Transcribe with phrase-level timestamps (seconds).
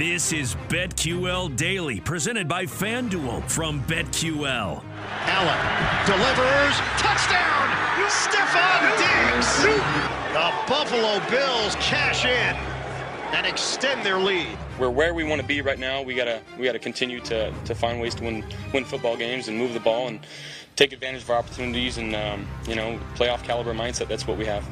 [0.00, 4.82] This is BetQL Daily, presented by FanDuel from BetQL.
[5.26, 7.68] Allen delivers, touchdown!
[8.08, 9.62] Stefon Diggs!
[10.32, 12.56] The Buffalo Bills cash in
[13.36, 14.56] and extend their lead.
[14.78, 16.00] We're where we want to be right now.
[16.00, 19.58] We gotta we gotta continue to, to find ways to win win football games and
[19.58, 20.20] move the ball and
[20.76, 24.08] take advantage of our opportunities and um, you know playoff caliber mindset.
[24.08, 24.64] That's what we have.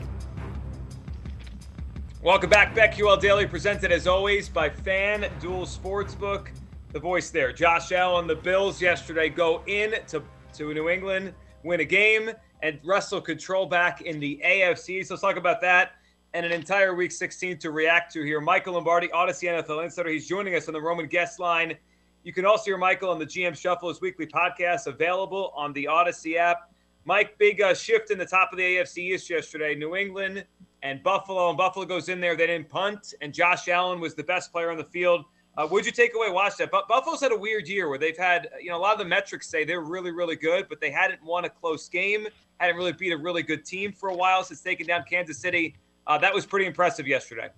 [2.21, 6.49] Welcome back, BetQL Daily, presented as always by FanDuel Sportsbook.
[6.93, 8.27] The voice there, Josh Allen.
[8.27, 10.25] The Bills yesterday go in to,
[10.55, 15.07] to New England, win a game, and wrestle control back in the AFC.
[15.07, 15.93] So let's talk about that
[16.35, 18.41] and an entire Week 16 to react to here.
[18.41, 20.11] Michael Lombardi, Audacy NFL Insider.
[20.11, 21.77] He's joining us on the Roman guest line.
[22.25, 25.85] You can also hear Michael on the GM Shuffle, his weekly podcast, available on the
[25.85, 26.73] Audacy app.
[27.05, 29.77] Mike, big uh, shift in the top of the AFC East yesterday.
[29.77, 30.45] New England
[30.83, 32.37] and Buffalo, and Buffalo goes in there.
[32.37, 35.25] They didn't punt, and Josh Allen was the best player on the field.
[35.57, 36.31] Uh, what'd you take away?
[36.31, 36.71] Watch that.
[36.71, 39.05] But Buffalo's had a weird year where they've had, you know, a lot of the
[39.05, 42.29] metrics say they're really, really good, but they hadn't won a close game,
[42.61, 45.75] hadn't really beat a really good team for a while since taking down Kansas City.
[46.06, 47.49] Uh, that was pretty impressive yesterday.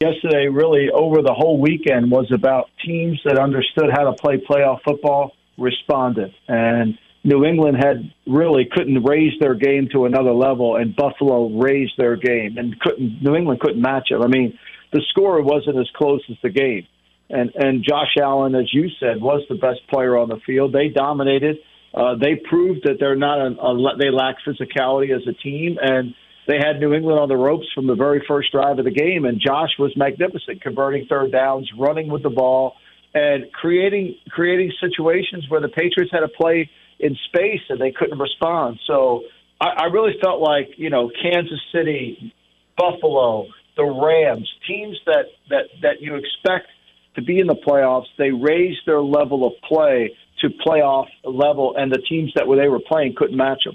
[0.00, 4.78] Yesterday, really over the whole weekend, was about teams that understood how to play playoff
[4.84, 6.96] football responded, and
[7.28, 12.16] New England had really couldn't raise their game to another level, and Buffalo raised their
[12.16, 14.18] game, and couldn't New England couldn't match it.
[14.18, 14.58] I mean,
[14.94, 16.86] the score wasn't as close as the game,
[17.28, 20.72] and and Josh Allen, as you said, was the best player on the field.
[20.72, 21.58] They dominated.
[21.92, 26.14] Uh, they proved that they're not a, a they lack physicality as a team, and
[26.46, 29.26] they had New England on the ropes from the very first drive of the game.
[29.26, 32.72] And Josh was magnificent, converting third downs, running with the ball,
[33.12, 38.18] and creating creating situations where the Patriots had to play in space and they couldn't
[38.18, 38.78] respond.
[38.86, 39.22] So
[39.60, 42.32] I, I really felt like you know Kansas City,
[42.76, 46.68] Buffalo, the Rams, teams that that that you expect
[47.14, 51.90] to be in the playoffs, they raised their level of play to playoff level, and
[51.90, 53.74] the teams that were they were playing couldn't match them.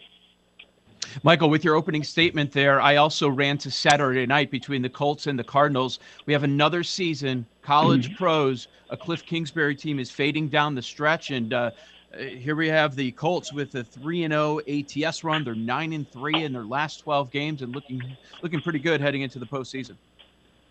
[1.22, 5.28] Michael, with your opening statement there, I also ran to Saturday night between the Colts
[5.28, 6.00] and the Cardinals.
[6.26, 8.16] We have another season, college mm-hmm.
[8.16, 8.68] pros.
[8.90, 11.72] A Cliff Kingsbury team is fading down the stretch, and uh,
[12.18, 15.44] here we have the Colts with a three and zero oh ATS run.
[15.44, 18.02] They're nine and three in their last twelve games, and looking
[18.42, 19.96] looking pretty good heading into the postseason.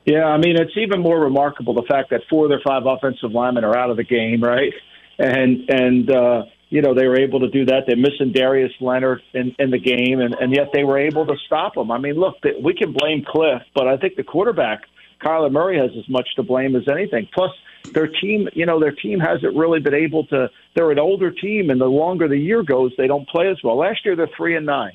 [0.05, 3.33] Yeah, I mean it's even more remarkable the fact that four of their five offensive
[3.33, 4.73] linemen are out of the game, right?
[5.19, 7.85] And and uh, you know they were able to do that.
[7.87, 11.35] They're missing Darius Leonard in, in the game, and and yet they were able to
[11.47, 11.91] stop them.
[11.91, 14.83] I mean, look, we can blame Cliff, but I think the quarterback
[15.23, 17.29] Kyler Murray has as much to blame as anything.
[17.33, 17.51] Plus
[17.95, 20.49] their team, you know, their team hasn't really been able to.
[20.75, 23.77] They're an older team, and the longer the year goes, they don't play as well.
[23.77, 24.93] Last year, they're three and nine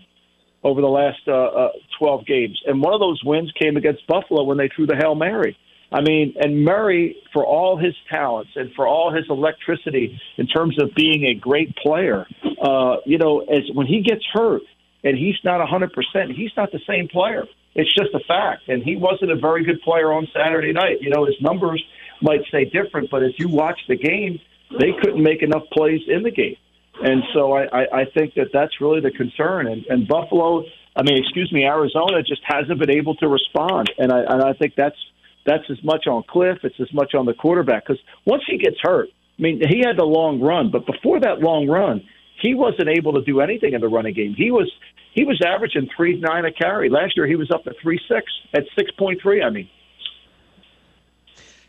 [0.64, 4.44] over the last uh, uh, 12 games, and one of those wins came against Buffalo
[4.44, 5.58] when they threw the hail mary.
[5.92, 10.82] I mean, and Murray, for all his talents and for all his electricity in terms
[10.82, 12.28] of being a great player,
[12.62, 14.64] uh, you know, as when he gets hurt
[15.04, 17.46] and he's not 100%, he's not the same player.
[17.78, 18.68] It's just a fact.
[18.68, 20.98] And he wasn't a very good player on Saturday night.
[21.00, 21.82] You know, his numbers
[22.22, 24.40] might say different, but as you watch the game,
[24.72, 26.58] they couldn't make enough plays in the game.
[27.00, 29.68] And so I, I, I think that that's really the concern.
[29.68, 30.64] And, and Buffalo,
[30.96, 33.92] I mean, excuse me, Arizona just hasn't been able to respond.
[34.00, 34.98] And I, and I think that's
[35.46, 37.86] that's as much on Cliff, it's as much on the quarterback.
[37.86, 39.08] Because once he gets hurt,
[39.40, 42.04] I mean, he had the long run, but before that long run,
[42.42, 44.34] he wasn't able to do anything in the running game.
[44.36, 44.72] He was
[45.14, 46.90] he was averaging three nine a carry.
[46.90, 49.42] Last year he was up to three six at six point three.
[49.42, 49.70] I mean,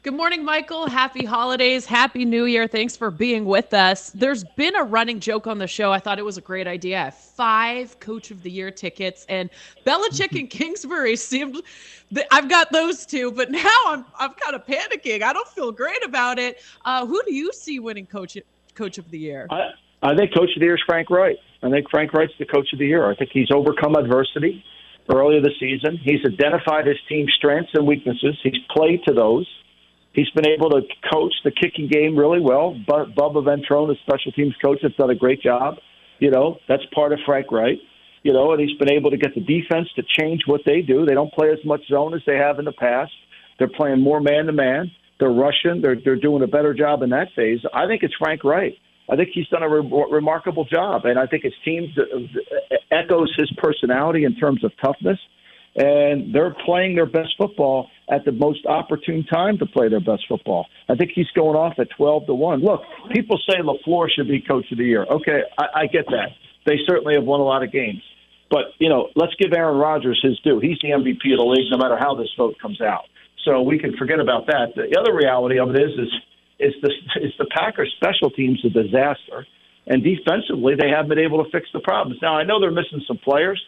[0.05, 0.89] Good morning, Michael.
[0.89, 1.85] Happy holidays.
[1.85, 2.69] Happy New Year.
[2.69, 4.11] Thanks for being with us.
[4.11, 5.93] There's been a running joke on the show.
[5.93, 7.01] I thought it was a great idea.
[7.01, 9.51] I have five Coach of the Year tickets, and
[9.85, 11.61] Belichick and Kingsbury seemed.
[12.31, 15.23] I've got those two, but now I'm I'm kind of panicking.
[15.23, 16.63] I don't feel great about it.
[16.85, 18.39] Uh, who do you see winning Coach
[18.77, 19.49] Coach of the Year?
[19.51, 19.73] I,
[20.03, 21.37] I think Coach of the Year is Frank Reich.
[21.63, 23.11] I think Frank Reich's the coach of the year.
[23.11, 24.65] I think he's overcome adversity
[25.13, 25.99] earlier this season.
[26.05, 28.39] He's identified his team's strengths and weaknesses.
[28.43, 29.47] He's played to those.
[30.13, 32.77] He's been able to coach the kicking game really well.
[32.89, 35.77] Bubba Ventrone, the special teams coach, has done a great job.
[36.19, 37.79] You know, that's part of Frank Reich.
[38.23, 41.07] You know, and he's been able to get the defense to change what they do.
[41.07, 43.13] They don't play as much zone as they have in the past.
[43.59, 44.91] They're playing more man to man.
[45.21, 45.81] They're rushing.
[45.83, 47.61] They're they're doing a better job in that phase.
[47.73, 48.75] I think it's Frank Reich.
[49.11, 53.35] I think he's done a re- remarkable job, and I think his team uh, echoes
[53.37, 55.19] his personality in terms of toughness.
[55.77, 60.25] And they're playing their best football at the most opportune time to play their best
[60.29, 60.67] football.
[60.89, 62.61] I think he's going off at twelve to one.
[62.63, 62.81] Look,
[63.13, 65.05] people say Lafleur should be coach of the year.
[65.05, 66.31] Okay, I, I get that.
[66.67, 68.03] They certainly have won a lot of games,
[68.51, 70.59] but you know, let's give Aaron Rodgers his due.
[70.59, 73.05] He's the MVP of the league, no matter how this vote comes out.
[73.45, 74.75] So we can forget about that.
[74.75, 76.13] The other reality of it is, is
[76.59, 76.91] is the
[77.23, 79.47] is the Packers special teams a disaster,
[79.87, 82.19] and defensively they haven't been able to fix the problems.
[82.21, 83.63] Now I know they're missing some players,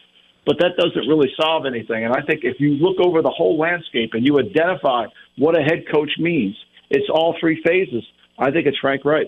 [0.45, 2.05] but that doesn't really solve anything.
[2.05, 5.05] And I think if you look over the whole landscape and you identify
[5.37, 6.55] what a head coach means,
[6.89, 8.03] it's all three phases.
[8.37, 9.27] I think it's Frank Reich.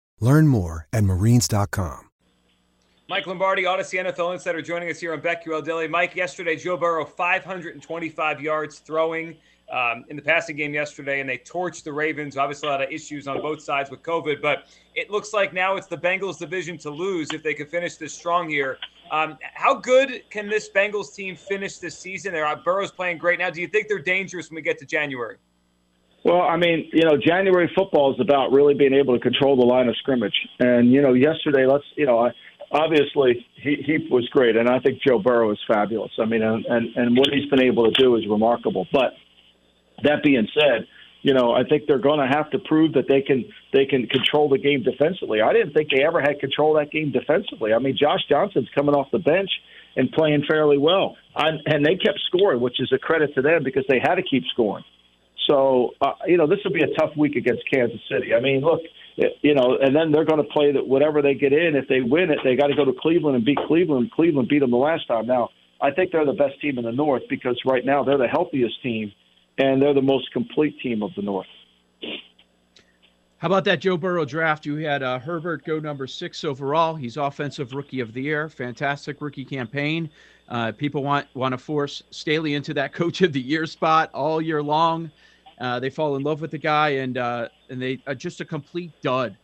[0.21, 2.07] Learn more at marines.com.
[3.09, 5.85] Mike Lombardi, Audacy NFL Insider, joining us here on BetQL Daily.
[5.89, 9.35] Mike, yesterday, Joe Burrow, 525 yards throwing
[9.69, 12.37] um, in the passing game yesterday, and they torched the Ravens.
[12.37, 14.65] Obviously, a lot of issues on both sides with COVID, but
[14.95, 18.13] it looks like now it's the Bengals' division to lose if they can finish this
[18.13, 18.77] strong here.
[19.11, 22.31] Um, how good can this Bengals team finish this season?
[22.31, 23.49] They're, Burrow's playing great now.
[23.49, 25.35] Do you think they're dangerous when we get to January?
[26.23, 29.65] Well, I mean, you know, January football is about really being able to control the
[29.65, 30.35] line of scrimmage.
[30.59, 32.29] And you know, yesterday, let's you know,
[32.71, 36.11] obviously he he was great, and I think Joe Burrow is fabulous.
[36.19, 38.87] I mean, and and, and what he's been able to do is remarkable.
[38.93, 39.13] But
[40.03, 40.87] that being said,
[41.23, 44.07] you know, I think they're going to have to prove that they can they can
[44.07, 45.41] control the game defensively.
[45.41, 47.73] I didn't think they ever had control of that game defensively.
[47.73, 49.49] I mean, Josh Johnson's coming off the bench
[49.95, 53.63] and playing fairly well, I, and they kept scoring, which is a credit to them
[53.63, 54.85] because they had to keep scoring.
[55.47, 58.33] So, uh, you know, this will be a tough week against Kansas City.
[58.33, 58.81] I mean, look,
[59.41, 61.75] you know, and then they're going to play that whatever they get in.
[61.75, 64.11] If they win it, they got to go to Cleveland and beat Cleveland.
[64.11, 65.27] Cleveland beat them the last time.
[65.27, 65.49] Now,
[65.81, 68.81] I think they're the best team in the North because right now they're the healthiest
[68.83, 69.11] team
[69.57, 71.47] and they're the most complete team of the North.
[73.37, 74.67] How about that Joe Burrow draft?
[74.67, 76.93] You had uh, Herbert go number six overall.
[76.95, 78.47] He's offensive rookie of the year.
[78.49, 80.11] Fantastic rookie campaign.
[80.47, 84.41] Uh, people want want to force Staley into that coach of the year spot all
[84.41, 85.09] year long.
[85.61, 88.45] Uh, they fall in love with the guy, and uh, and they uh, just a
[88.45, 89.37] complete dud,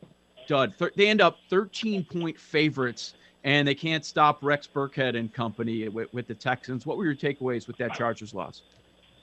[0.48, 0.74] dud.
[0.80, 5.88] Th- they end up 13 point favorites, and they can't stop Rex Burkhead and company
[5.90, 6.88] with, with the Texans.
[6.88, 8.64] What were your takeaways with that Chargers loss?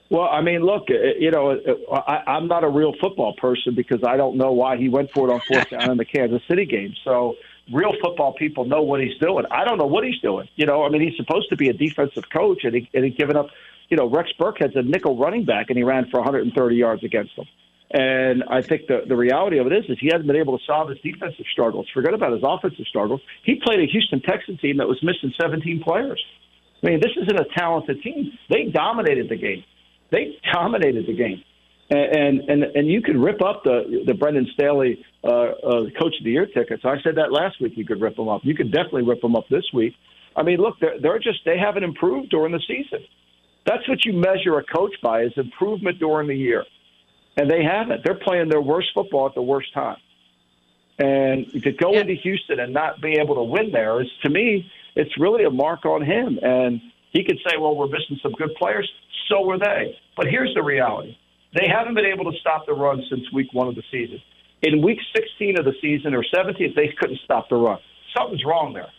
[0.09, 1.59] Well, I mean, look, you know,
[1.91, 5.27] I, I'm not a real football person because I don't know why he went for
[5.27, 6.93] it on fourth down in the Kansas City game.
[7.03, 7.35] So
[7.73, 9.45] real football people know what he's doing.
[9.51, 10.47] I don't know what he's doing.
[10.55, 13.15] You know, I mean, he's supposed to be a defensive coach, and, he, and he's
[13.15, 13.47] given up
[13.89, 17.35] you know, Rex Burkhead's a nickel running back, and he ran for 130 yards against
[17.35, 17.45] them.
[17.91, 20.63] And I think the the reality of it is, is he hasn't been able to
[20.65, 21.87] solve his defensive struggles.
[21.93, 23.21] Forget about his offensive struggles.
[23.43, 26.21] He played a Houston Texan team that was missing 17 players.
[26.83, 28.31] I mean, this isn't a talented team.
[28.49, 29.63] They dominated the game.
[30.11, 31.43] They dominated the game.
[31.89, 36.23] And and and you could rip up the the Brandon Staley uh, uh, Coach of
[36.23, 36.83] the Year tickets.
[36.83, 37.73] I said that last week.
[37.75, 38.41] You could rip them up.
[38.43, 39.93] You could definitely rip them up this week.
[40.35, 43.05] I mean, look, they're, they're just they haven't improved during the season.
[43.65, 46.63] That's what you measure a coach by is improvement during the year.
[47.37, 48.03] And they haven't.
[48.03, 49.97] They're playing their worst football at the worst time.
[50.99, 52.01] And to go yeah.
[52.01, 55.49] into Houston and not be able to win there is, to me, it's really a
[55.49, 56.39] mark on him.
[56.41, 56.79] And
[57.11, 58.89] he could say, well, we're missing some good players.
[59.29, 59.97] So were they.
[60.15, 61.17] But here's the reality
[61.53, 64.21] they haven't been able to stop the run since week one of the season.
[64.61, 67.79] In week 16 of the season or 17, they couldn't stop the run.
[68.17, 68.89] Something's wrong there.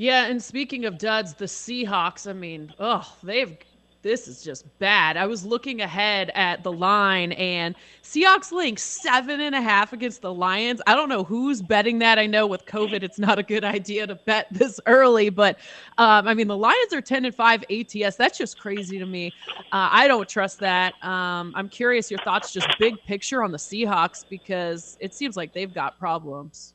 [0.00, 3.54] Yeah, and speaking of duds, the Seahawks, I mean, oh, they've
[4.00, 5.18] this is just bad.
[5.18, 10.22] I was looking ahead at the line and Seahawks link seven and a half against
[10.22, 10.80] the Lions.
[10.86, 12.18] I don't know who's betting that.
[12.18, 15.58] I know with COVID, it's not a good idea to bet this early, but
[15.98, 18.16] um, I mean, the Lions are 10 and five ATS.
[18.16, 19.34] That's just crazy to me.
[19.70, 20.94] Uh, I don't trust that.
[21.04, 25.52] Um, I'm curious your thoughts, just big picture on the Seahawks, because it seems like
[25.52, 26.72] they've got problems.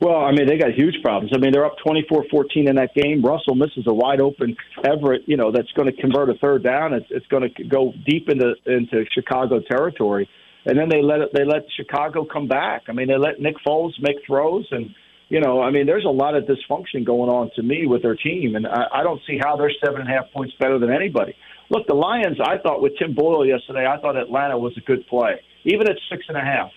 [0.00, 1.32] Well, I mean, they got huge problems.
[1.34, 3.22] I mean, they're up 24-14 in that game.
[3.22, 6.92] Russell misses a wide open Everett, you know, that's going to convert a third down.
[6.92, 10.28] It's, it's going to go deep into into Chicago territory,
[10.66, 12.84] and then they let they let Chicago come back.
[12.88, 14.94] I mean, they let Nick Foles make throws, and
[15.30, 18.16] you know, I mean, there's a lot of dysfunction going on to me with their
[18.16, 20.92] team, and I, I don't see how they're seven and a half points better than
[20.92, 21.34] anybody.
[21.70, 22.38] Look, the Lions.
[22.44, 25.96] I thought with Tim Boyle yesterday, I thought Atlanta was a good play, even at
[26.10, 26.70] six and a half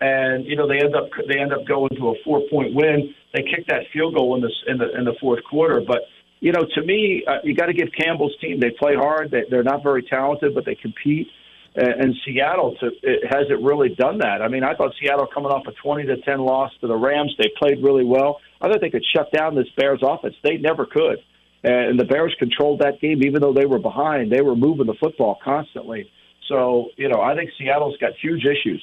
[0.00, 3.14] and you know they end up they end up going to a four point win.
[3.34, 6.00] They kicked that field goal in the in the in the fourth quarter, but
[6.40, 9.30] you know to me uh, you got to give Campbell's team they play hard.
[9.30, 11.28] They, they're not very talented, but they compete.
[11.72, 14.42] And Seattle to, it hasn't really done that.
[14.42, 17.32] I mean, I thought Seattle coming off a twenty to ten loss to the Rams,
[17.38, 18.40] they played really well.
[18.60, 20.34] I thought they could shut down this Bears offense.
[20.42, 21.18] They never could,
[21.62, 24.32] and the Bears controlled that game even though they were behind.
[24.32, 26.10] They were moving the football constantly.
[26.48, 28.82] So you know, I think Seattle's got huge issues.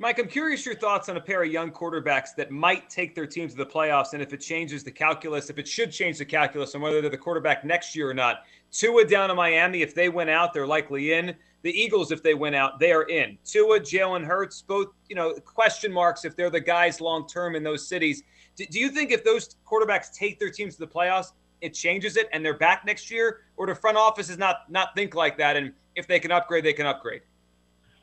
[0.00, 3.26] Mike, I'm curious your thoughts on a pair of young quarterbacks that might take their
[3.26, 6.24] team to the playoffs, and if it changes the calculus, if it should change the
[6.24, 8.44] calculus on whether they're the quarterback next year or not.
[8.70, 11.34] Tua down in Miami, if they win out, they're likely in.
[11.62, 13.38] The Eagles, if they win out, they are in.
[13.44, 17.64] Tua, Jalen Hurts, both you know question marks if they're the guys long term in
[17.64, 18.22] those cities.
[18.54, 22.16] Do, do you think if those quarterbacks take their teams to the playoffs, it changes
[22.16, 25.36] it and they're back next year, or the front office is not not think like
[25.38, 25.56] that?
[25.56, 27.22] And if they can upgrade, they can upgrade.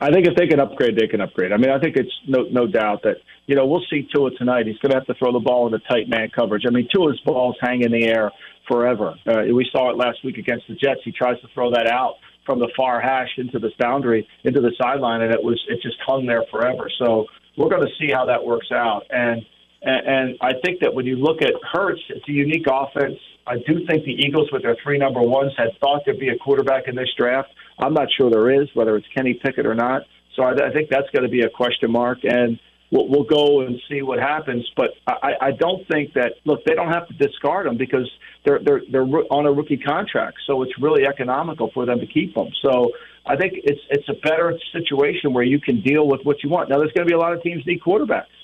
[0.00, 1.52] I think if they can upgrade, they can upgrade.
[1.52, 4.66] I mean, I think it's no no doubt that you know we'll see Tua tonight.
[4.66, 6.64] He's going to have to throw the ball in into tight man coverage.
[6.66, 8.30] I mean, Tua's balls hang in the air
[8.68, 9.14] forever.
[9.26, 11.00] Uh, we saw it last week against the Jets.
[11.04, 14.72] He tries to throw that out from the far hash into this boundary into the
[14.80, 16.90] sideline, and it was it just hung there forever.
[16.98, 17.26] So
[17.56, 19.04] we're going to see how that works out.
[19.10, 19.44] And
[19.82, 23.18] and, I think that when you look at Hurts, it's a unique offense.
[23.46, 26.36] I do think the Eagles, with their three number ones, had thought there'd be a
[26.36, 27.50] quarterback in this draft.
[27.78, 30.02] I'm not sure there is, whether it's Kenny Pickett or not.
[30.34, 32.58] So I, I think that's going to be a question mark, and
[32.90, 34.66] we'll, we'll go and see what happens.
[34.76, 38.10] But I, I don't think that look they don't have to discard them because
[38.44, 42.34] they're they're they're on a rookie contract, so it's really economical for them to keep
[42.34, 42.48] them.
[42.64, 42.92] So
[43.26, 46.68] I think it's it's a better situation where you can deal with what you want.
[46.68, 48.36] Now there's going to be a lot of teams need quarterbacks,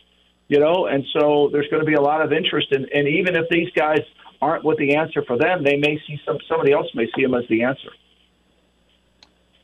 [0.48, 2.68] you know, and so there's going to be a lot of interest.
[2.72, 4.00] in and even if these guys
[4.40, 7.34] aren't what the answer for them, they may see some somebody else may see them
[7.34, 7.90] as the answer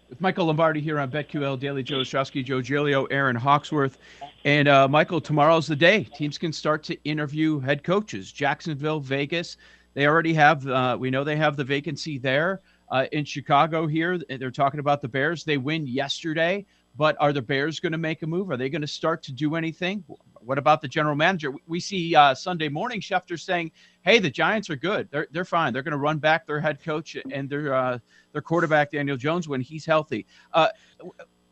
[0.09, 3.99] with Michael Lombardi here on BetQL Daily, Joe Ostrowski, Joe Giglio, Aaron Hawksworth.
[4.45, 6.05] And uh, Michael, tomorrow's the day.
[6.05, 8.33] Teams can start to interview head coaches.
[8.33, 9.57] Jacksonville, Vegas,
[9.95, 12.61] they already have, uh, we know they have the vacancy there.
[12.91, 15.45] Uh, in Chicago here, they're talking about the Bears.
[15.45, 16.65] They win yesterday,
[16.97, 18.51] but are the Bears going to make a move?
[18.51, 20.05] Are they going to start to do anything?
[20.41, 21.53] What about the general manager?
[21.67, 25.09] We see uh, Sunday morning Schefter saying, "Hey, the Giants are good.
[25.11, 25.73] They're they're fine.
[25.73, 27.99] They're going to run back their head coach and their uh,
[28.33, 30.69] their quarterback Daniel Jones when he's healthy." Uh,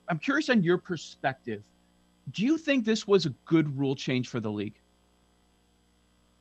[0.08, 1.62] I'm curious on your perspective.
[2.32, 4.78] Do you think this was a good rule change for the league?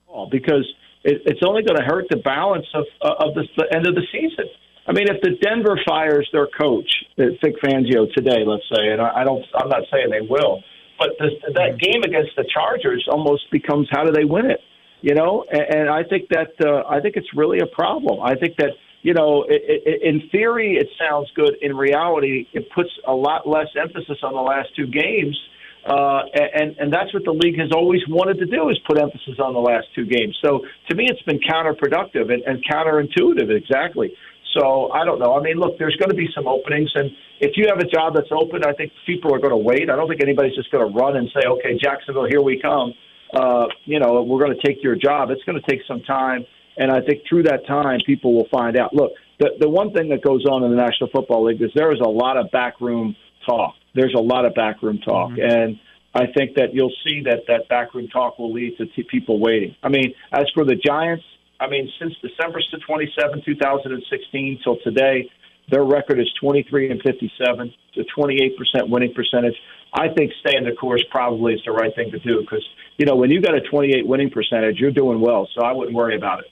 [0.08, 0.68] Oh, because
[1.04, 4.04] it, it's only going to hurt the balance of of the, the end of the
[4.12, 4.46] season.
[4.88, 6.88] I mean, if the Denver fires their coach,
[7.18, 10.62] Vic Fangio today, let's say, and I don't, I'm not saying they will,
[10.98, 14.60] but this, that game against the Chargers almost becomes how do they win it?
[15.02, 18.22] You know, and, and I think that uh, I think it's really a problem.
[18.22, 18.72] I think that
[19.06, 21.54] you know, it, it, in theory, it sounds good.
[21.62, 25.38] In reality, it puts a lot less emphasis on the last two games.
[25.86, 29.38] Uh, and and that's what the league has always wanted to do is put emphasis
[29.38, 30.36] on the last two games.
[30.44, 33.56] So to me, it's been counterproductive and, and counterintuitive.
[33.56, 34.12] Exactly.
[34.58, 35.38] So I don't know.
[35.38, 38.14] I mean, look, there's going to be some openings, and if you have a job
[38.16, 39.90] that's open, I think people are going to wait.
[39.90, 42.94] I don't think anybody's just going to run and say, "Okay, Jacksonville, here we come."
[43.34, 45.30] Uh, you know, we're going to take your job.
[45.32, 46.46] It's going to take some time,
[46.78, 48.94] and I think through that time, people will find out.
[48.94, 51.92] Look, the the one thing that goes on in the National Football League is there
[51.92, 53.16] is a lot of backroom
[53.46, 53.76] talk.
[53.94, 55.42] There's a lot of backroom talk, mm-hmm.
[55.42, 55.80] and
[56.14, 59.76] I think that you'll see that that backroom talk will lead to t- people waiting.
[59.84, 61.26] I mean, as for the Giants,
[61.60, 65.30] I mean, since December 27, 2016 till today,
[65.70, 69.56] their record is 23 and 57, to 28% winning percentage.
[69.94, 72.64] I think staying the course probably is the right thing to do because,
[72.98, 75.48] you know, when you got a 28 winning percentage, you're doing well.
[75.56, 76.46] So I wouldn't worry about it.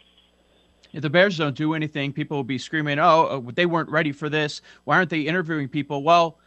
[0.94, 4.12] If the Bears don't do anything, people will be screaming, oh, uh, they weren't ready
[4.12, 4.62] for this.
[4.84, 6.04] Why aren't they interviewing people?
[6.04, 6.38] Well,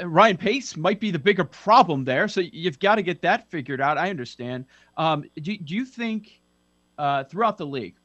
[0.00, 2.28] uh, Ryan Pace might be the bigger problem there.
[2.28, 3.96] So you've got to get that figured out.
[3.98, 4.66] I understand.
[4.96, 6.40] Um, do, do you think
[6.98, 7.96] uh, throughout the league,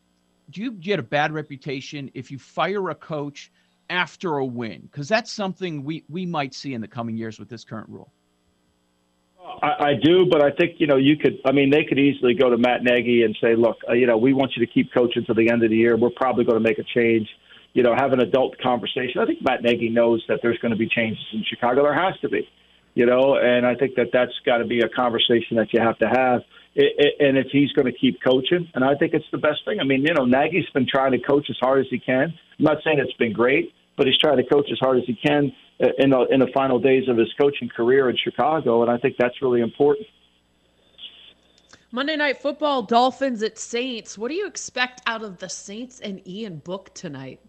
[0.49, 3.51] do you get a bad reputation if you fire a coach
[3.93, 4.81] after a win?
[4.91, 8.11] Because that's something we we might see in the coming years with this current rule.
[9.61, 11.39] I, I do, but I think you know you could.
[11.45, 14.17] I mean, they could easily go to Matt Nagy and say, "Look, uh, you know,
[14.17, 15.95] we want you to keep coaching to the end of the year.
[15.95, 17.27] We're probably going to make a change."
[17.73, 19.19] You know, have an adult conversation.
[19.19, 21.81] I think Matt Nagy knows that there's going to be changes in Chicago.
[21.81, 22.47] There has to be,
[22.93, 25.97] you know, and I think that that's got to be a conversation that you have
[25.97, 26.41] to have.
[26.75, 29.65] It, it, and if he's going to keep coaching, and I think it's the best
[29.65, 29.79] thing.
[29.79, 32.33] I mean, you know, Nagy's been trying to coach as hard as he can.
[32.59, 35.15] I'm not saying it's been great, but he's trying to coach as hard as he
[35.15, 38.91] can uh, in the in the final days of his coaching career in Chicago, and
[38.91, 40.07] I think that's really important.
[41.91, 44.17] Monday Night Football, Dolphins at Saints.
[44.17, 47.39] What do you expect out of the Saints and Ian Book tonight?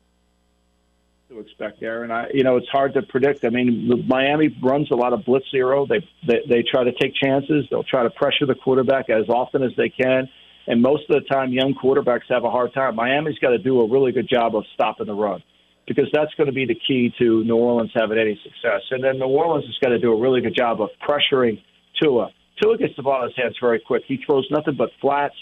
[1.31, 2.11] To expect, Aaron.
[2.11, 3.47] I, you know, it's hard to predict.
[3.47, 5.87] I mean, Miami runs a lot of blitz zero.
[5.87, 7.67] They, they they try to take chances.
[7.71, 10.29] They'll try to pressure the quarterback as often as they can.
[10.67, 12.97] And most of the time, young quarterbacks have a hard time.
[12.97, 15.43] Miami's got to do a really good job of stopping the run
[15.87, 18.83] because that's going to be the key to New Orleans having any success.
[18.91, 21.61] And then New Orleans is going to do a really good job of pressuring
[22.03, 22.31] Tua.
[22.63, 24.03] Tua gets the ball in his hands very quick.
[24.07, 25.35] He throws nothing but flats,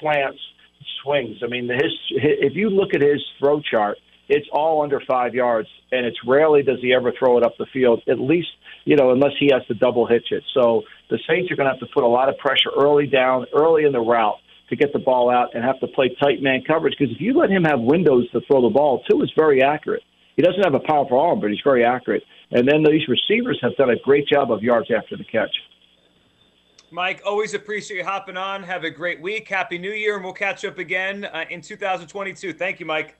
[0.00, 0.38] slants,
[1.02, 1.38] swings.
[1.42, 5.68] I mean, his, if you look at his throw chart, it's all under five yards,
[5.92, 8.02] and it's rarely does he ever throw it up the field.
[8.08, 8.48] At least,
[8.84, 10.42] you know, unless he has to double hitch it.
[10.54, 13.46] So the Saints are going to have to put a lot of pressure early down,
[13.54, 16.62] early in the route to get the ball out and have to play tight man
[16.66, 16.94] coverage.
[16.98, 20.02] Because if you let him have windows to throw the ball, Tua, is very accurate.
[20.36, 22.22] He doesn't have a powerful arm, but he's very accurate.
[22.50, 25.54] And then these receivers have done a great job of yards after the catch.
[26.90, 28.62] Mike, always appreciate you hopping on.
[28.62, 29.48] Have a great week.
[29.48, 32.52] Happy New Year, and we'll catch up again uh, in 2022.
[32.52, 33.16] Thank you, Mike.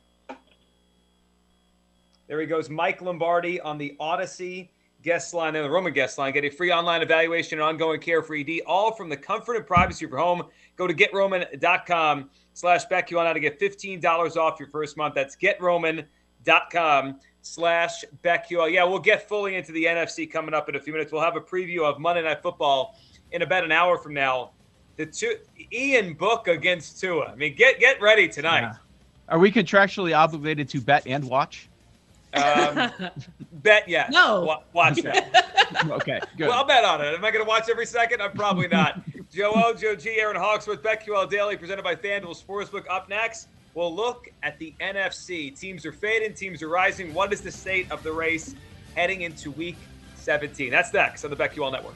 [2.27, 4.69] There he goes, Mike Lombardi on the Audacy
[5.05, 6.33] guest line and the Roman guest line.
[6.33, 9.67] Get a free online evaluation and ongoing care for ED, all from the comfort and
[9.67, 10.43] privacy of your home.
[10.77, 15.15] Go to getroman.com slash BetQL now to get $15 off your first month.
[15.15, 18.73] That's getroman.com slash BetQL.
[18.73, 21.13] Yeah, we'll get fully into the NFC coming up in a few minutes.
[21.13, 22.99] We'll have a preview of Monday Night Football
[23.31, 24.53] in about an hour from now.
[24.97, 25.37] The two
[25.73, 27.27] Ian Book against Tua.
[27.27, 28.61] I mean, get get ready tonight.
[28.61, 28.75] Yeah.
[29.29, 31.69] Are we contractually obligated to bet and watch?
[32.35, 32.93] Um,
[33.53, 34.11] bet yes.
[34.13, 34.61] No.
[34.73, 35.87] watch that.
[35.91, 36.49] okay, good.
[36.49, 37.15] Well, I'll bet on it.
[37.15, 38.21] Am I going to watch every second?
[38.21, 39.01] I'm probably not.
[39.33, 42.85] Joe O, Joe G, Aaron Hawksworth, BetQL Daily, presented by FanDuel Sportsbook.
[42.89, 45.59] Up next, we'll look at the NFC.
[45.59, 47.13] Teams are fading, teams are rising.
[47.13, 48.55] What is the state of the race
[48.95, 49.77] heading into week
[50.17, 50.71] 17?
[50.71, 51.95] That's next on the BetQL Network.